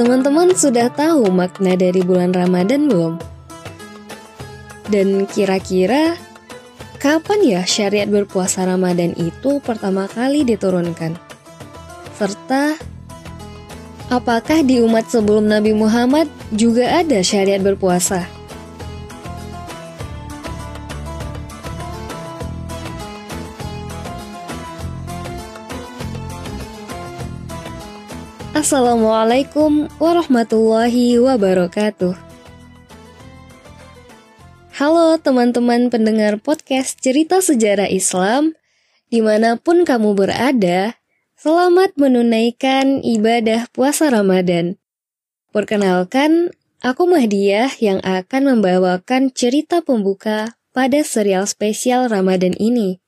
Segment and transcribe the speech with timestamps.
[0.00, 3.20] Teman-teman sudah tahu makna dari bulan Ramadan belum?
[4.88, 6.16] Dan kira-kira
[6.96, 11.20] kapan ya syariat berpuasa Ramadan itu pertama kali diturunkan?
[12.16, 12.80] Serta
[14.08, 18.24] apakah di umat sebelum Nabi Muhammad juga ada syariat berpuasa?
[28.60, 32.12] Assalamualaikum warahmatullahi wabarakatuh.
[34.76, 38.52] Halo teman-teman pendengar podcast Cerita Sejarah Islam,
[39.08, 40.92] di mana pun kamu berada,
[41.40, 44.76] selamat menunaikan ibadah puasa Ramadan.
[45.56, 46.52] Perkenalkan,
[46.84, 53.00] aku Mahdiah yang akan membawakan cerita pembuka pada serial spesial Ramadan ini.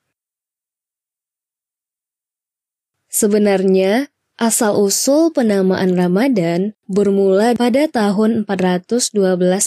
[3.12, 4.11] Sebenarnya,
[4.42, 9.14] Asal-usul penamaan Ramadan bermula pada tahun 412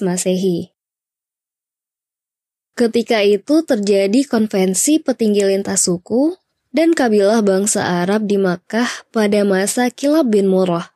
[0.04, 0.76] Masehi.
[2.76, 6.36] Ketika itu terjadi konvensi petinggi lintas suku
[6.76, 10.92] dan kabilah bangsa Arab di Makkah pada masa Kilab bin Murrah.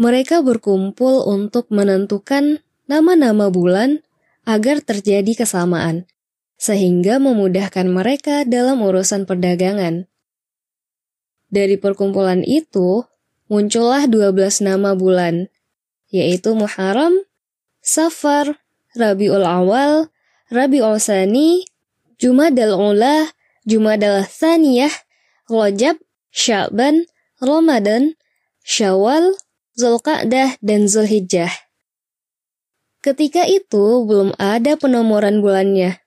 [0.00, 4.00] Mereka berkumpul untuk menentukan nama-nama bulan
[4.48, 6.08] agar terjadi kesamaan,
[6.56, 10.08] sehingga memudahkan mereka dalam urusan perdagangan.
[11.54, 13.06] Dari perkumpulan itu,
[13.46, 15.46] muncullah 12 nama bulan,
[16.10, 17.14] yaitu Muharram,
[17.78, 18.58] Safar,
[18.98, 20.10] Rabiul Awal,
[20.50, 21.62] Rabiul Sani,
[22.18, 23.30] Jumadal Ula,
[23.62, 24.90] Jumadal Thaniyah,
[25.46, 26.02] Rajab,
[26.34, 27.06] Sya'ban,
[27.38, 28.18] Ramadan,
[28.66, 29.38] Syawal,
[29.78, 31.54] Zulqa'dah, dan Zulhijjah.
[32.98, 36.02] Ketika itu belum ada penomoran bulannya,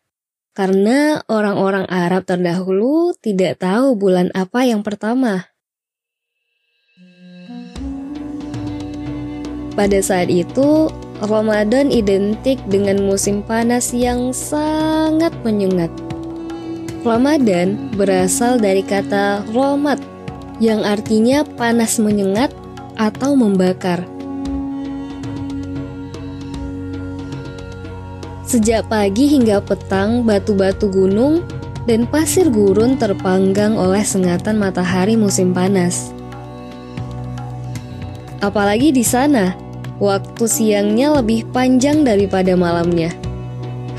[0.58, 5.54] karena orang-orang Arab terdahulu tidak tahu bulan apa yang pertama.
[9.78, 10.90] Pada saat itu,
[11.22, 15.94] Ramadan identik dengan musim panas yang sangat menyengat.
[17.06, 20.02] Ramadan berasal dari kata romat,
[20.58, 22.50] yang artinya panas menyengat
[22.98, 24.17] atau membakar.
[28.48, 31.44] Sejak pagi hingga petang, batu-batu gunung
[31.84, 36.16] dan pasir gurun terpanggang oleh sengatan matahari musim panas.
[38.40, 39.52] Apalagi di sana,
[40.00, 43.12] waktu siangnya lebih panjang daripada malamnya.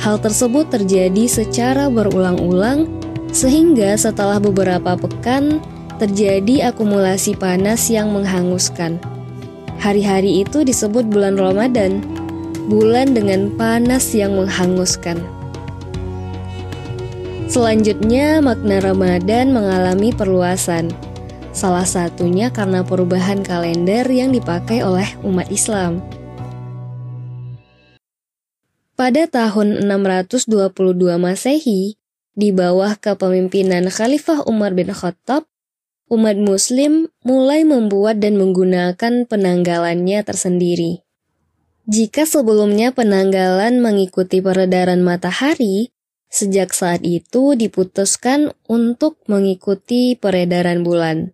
[0.01, 2.89] Hal tersebut terjadi secara berulang-ulang,
[3.29, 5.61] sehingga setelah beberapa pekan
[6.01, 8.97] terjadi akumulasi panas yang menghanguskan.
[9.77, 12.01] Hari-hari itu disebut bulan Ramadan
[12.69, 15.17] bulan dengan panas yang menghanguskan.
[17.49, 20.93] Selanjutnya, makna Ramadan mengalami perluasan.
[21.57, 26.05] Salah satunya karena perubahan kalender yang dipakai oleh umat Islam.
[29.01, 30.69] Pada tahun 622
[31.17, 31.97] Masehi,
[32.37, 35.49] di bawah kepemimpinan Khalifah Umar bin Khattab,
[36.13, 41.08] umat Muslim mulai membuat dan menggunakan penanggalannya tersendiri.
[41.89, 45.89] Jika sebelumnya penanggalan mengikuti peredaran matahari,
[46.29, 51.33] sejak saat itu diputuskan untuk mengikuti peredaran bulan.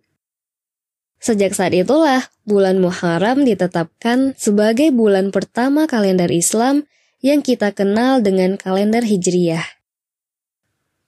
[1.19, 6.87] Sejak saat itulah bulan Muharram ditetapkan sebagai bulan pertama kalender Islam
[7.19, 9.75] yang kita kenal dengan kalender Hijriyah.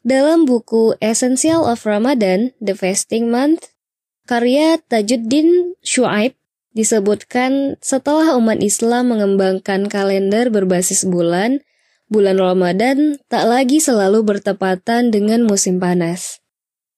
[0.03, 3.71] Dalam buku Essential of Ramadan, The Fasting Month,
[4.27, 6.35] karya Tajuddin Shu'aib
[6.77, 11.65] disebutkan setelah umat Islam mengembangkan kalender berbasis bulan,
[12.05, 16.37] bulan Ramadan tak lagi selalu bertepatan dengan musim panas.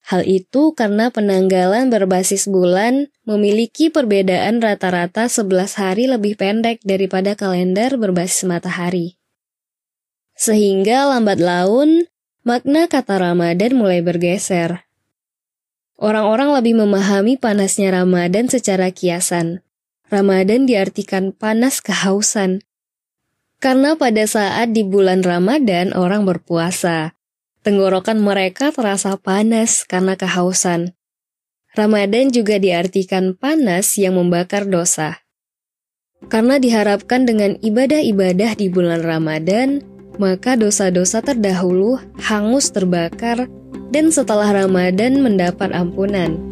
[0.04, 7.96] Hal itu karena penanggalan berbasis bulan memiliki perbedaan rata-rata 11 hari lebih pendek daripada kalender
[7.96, 9.16] berbasis matahari.
[10.36, 12.10] Sehingga lambat laun,
[12.44, 14.84] makna kata Ramadan mulai bergeser.
[16.00, 19.60] Orang-orang lebih memahami panasnya Ramadan secara kiasan.
[20.10, 22.66] Ramadan diartikan panas kehausan.
[23.62, 27.14] Karena pada saat di bulan Ramadan orang berpuasa,
[27.62, 30.98] tenggorokan mereka terasa panas karena kehausan.
[31.78, 35.22] Ramadan juga diartikan panas yang membakar dosa.
[36.26, 39.78] Karena diharapkan dengan ibadah-ibadah di bulan Ramadan,
[40.18, 43.46] maka dosa-dosa terdahulu hangus terbakar
[43.94, 46.49] dan setelah Ramadan mendapat ampunan.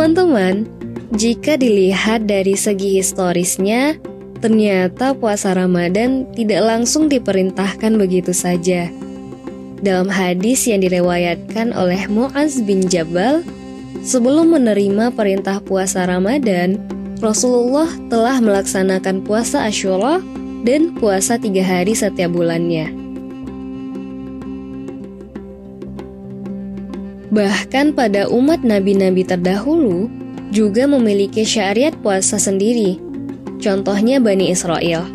[0.00, 0.64] Teman-teman,
[1.12, 4.00] jika dilihat dari segi historisnya,
[4.40, 8.88] ternyata puasa Ramadan tidak langsung diperintahkan begitu saja.
[9.84, 13.44] dalam hadis yang direwayatkan oleh Muaz bin Jabal,
[14.00, 16.80] sebelum menerima perintah puasa Ramadan,
[17.20, 20.24] Rasulullah telah melaksanakan puasa Ashura
[20.64, 22.99] dan puasa tiga hari setiap bulannya.
[27.30, 30.10] Bahkan pada umat nabi-nabi terdahulu
[30.50, 32.98] juga memiliki syariat puasa sendiri.
[33.62, 35.06] Contohnya Bani Israel.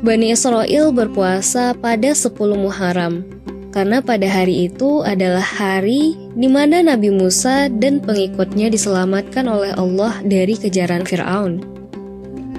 [0.00, 3.24] Bani Israel berpuasa pada 10 Muharram,
[3.72, 10.20] karena pada hari itu adalah hari di mana Nabi Musa dan pengikutnya diselamatkan oleh Allah
[10.24, 11.64] dari kejaran Firaun.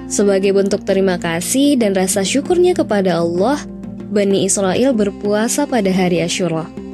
[0.06, 3.58] Sebagai bentuk terima kasih dan rasa syukurnya kepada Allah,
[4.10, 6.85] Bani Israel berpuasa pada hari Ashura.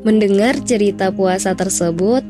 [0.00, 2.24] Mendengar cerita puasa tersebut,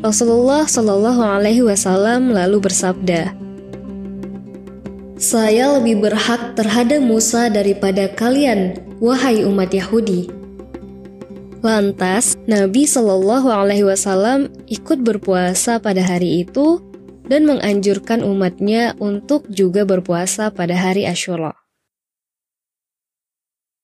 [0.00, 3.36] Rasulullah Shallallahu Alaihi Wasallam lalu bersabda,
[5.20, 10.32] saya lebih berhak terhadap Musa daripada kalian, wahai umat Yahudi.
[11.60, 16.80] Lantas, Nabi Shallallahu Alaihi Wasallam ikut berpuasa pada hari itu
[17.28, 21.59] dan menganjurkan umatnya untuk juga berpuasa pada hari Ashura.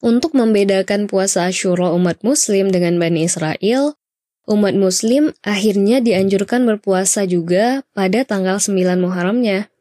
[0.05, 3.97] Untuk membedakan puasa Ashura umat Muslim dengan Bani Israel,
[4.45, 9.73] umat Muslim akhirnya dianjurkan berpuasa juga pada tanggal 9 Muharramnya.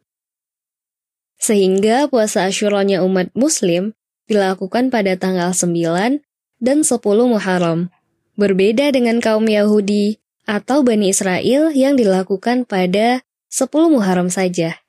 [1.35, 3.93] Sehingga puasa Asyuranya umat muslim
[4.25, 6.23] dilakukan pada tanggal 9
[6.63, 7.91] dan 10 Muharram.
[8.39, 13.21] Berbeda dengan kaum Yahudi atau Bani Israel yang dilakukan pada
[13.51, 14.84] 10 Muharram saja.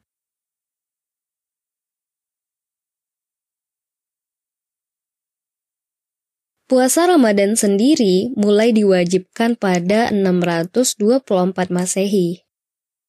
[6.66, 11.22] Puasa Ramadan sendiri mulai diwajibkan pada 624
[11.70, 12.46] Masehi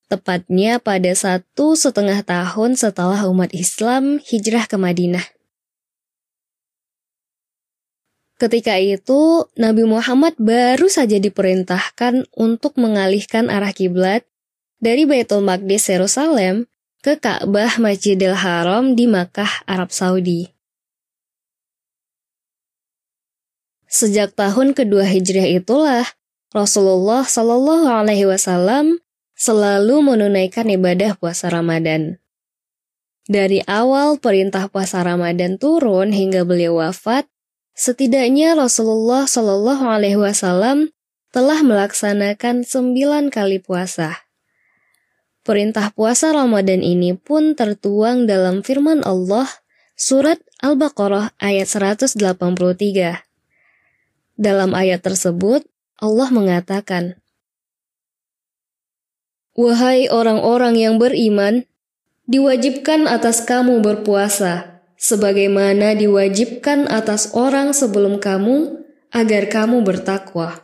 [0.08, 5.24] tepatnya pada satu setengah tahun setelah umat Islam hijrah ke Madinah.
[8.38, 14.24] Ketika itu, Nabi Muhammad baru saja diperintahkan untuk mengalihkan arah kiblat
[14.78, 16.70] dari Baitul Maqdis Yerusalem
[17.02, 20.57] ke Ka'bah Masjidil Haram di Makkah, Arab Saudi.
[23.88, 26.04] Sejak tahun kedua Hijriah itulah
[26.52, 29.00] Rasulullah Shallallahu Alaihi Wasallam
[29.36, 32.20] selalu menunaikan ibadah puasa Ramadan.
[33.28, 37.28] Dari awal perintah puasa Ramadan turun hingga beliau wafat,
[37.76, 40.96] setidaknya Rasulullah Shallallahu Alaihi Wasallam
[41.36, 44.28] telah melaksanakan sembilan kali puasa.
[45.44, 49.48] Perintah puasa Ramadan ini pun tertuang dalam firman Allah
[49.96, 53.27] surat Al-Baqarah ayat 183.
[54.38, 55.66] Dalam ayat tersebut,
[55.98, 57.18] Allah mengatakan,
[59.58, 61.66] Wahai orang-orang yang beriman,
[62.30, 70.62] diwajibkan atas kamu berpuasa, sebagaimana diwajibkan atas orang sebelum kamu, agar kamu bertakwa.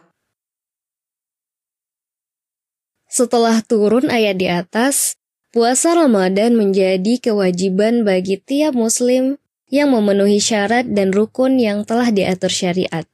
[3.10, 5.18] Setelah turun ayat di atas,
[5.50, 9.42] puasa Ramadan menjadi kewajiban bagi tiap Muslim
[9.74, 13.10] yang memenuhi syarat dan rukun yang telah diatur syariat.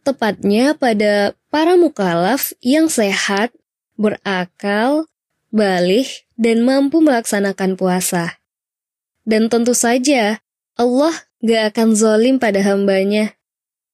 [0.00, 3.52] Tepatnya pada para mukalaf yang sehat
[4.00, 5.04] berakal,
[5.52, 8.40] balik, dan mampu melaksanakan puasa.
[9.28, 10.40] Dan tentu saja,
[10.80, 11.12] Allah
[11.44, 13.36] gak akan zolim pada hambanya.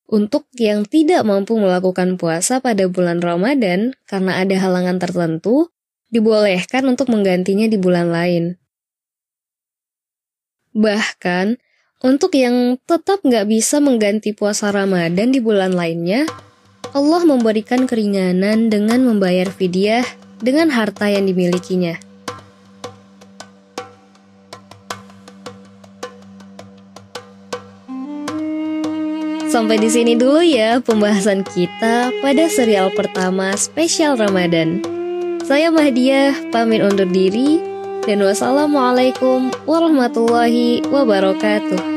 [0.07, 5.75] Untuk yang tidak mampu melakukan puasa pada bulan Ramadan karena ada halangan tertentu,
[6.15, 8.55] dibolehkan untuk menggantinya di bulan lain.
[10.71, 11.59] Bahkan,
[12.05, 16.29] untuk yang tetap nggak bisa mengganti puasa Ramadan di bulan lainnya,
[16.93, 20.05] Allah memberikan keringanan dengan membayar fidyah
[20.41, 21.97] dengan harta yang dimilikinya.
[29.49, 34.85] Sampai di sini dulu ya pembahasan kita pada serial pertama spesial Ramadan.
[35.49, 37.76] Saya Mahdiah, pamit undur diri,
[38.07, 41.96] dan wassalamualaikum warahmatullahi wabarakatuh.